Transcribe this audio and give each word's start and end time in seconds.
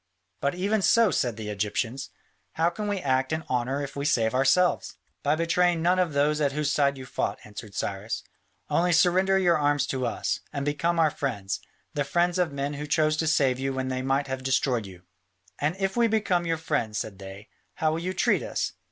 "But 0.39 0.55
even 0.55 0.81
so," 0.81 1.11
said 1.11 1.37
the 1.37 1.51
Egyptians, 1.51 2.09
"how 2.53 2.71
can 2.71 2.87
we 2.87 2.97
act 2.97 3.31
in 3.31 3.43
honour 3.47 3.83
if 3.83 3.95
we 3.95 4.03
save 4.03 4.33
ourselves?" 4.33 4.95
"By 5.21 5.35
betraying 5.35 5.83
none 5.83 5.99
of 5.99 6.13
those 6.13 6.41
at 6.41 6.53
whose 6.53 6.71
side 6.73 6.97
you 6.97 7.05
fought," 7.05 7.37
answered 7.43 7.75
Cyrus: 7.75 8.23
"only 8.67 8.93
surrender 8.93 9.37
your 9.37 9.59
arms 9.59 9.85
to 9.93 10.07
us, 10.07 10.39
and 10.51 10.65
become 10.65 10.97
our 10.97 11.11
friends, 11.11 11.59
the 11.93 12.03
friends 12.03 12.39
of 12.39 12.51
men 12.51 12.73
who 12.73 12.87
chose 12.87 13.15
to 13.17 13.27
save 13.27 13.59
you 13.59 13.73
when 13.75 13.89
they 13.89 14.01
might 14.01 14.25
have 14.25 14.41
destroyed 14.41 14.87
you." 14.87 15.03
"And 15.59 15.75
if 15.77 15.95
we 15.95 16.07
become 16.07 16.47
your 16.47 16.57
friends," 16.57 16.97
said 16.97 17.19
they, 17.19 17.49
"how 17.75 17.91
will 17.91 17.99
you 18.01 18.13
treat 18.15 18.41
us?" 18.41 18.73